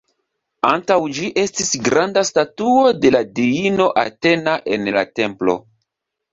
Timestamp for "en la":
4.79-5.07